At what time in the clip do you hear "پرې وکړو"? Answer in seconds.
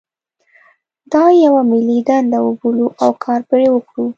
3.49-4.05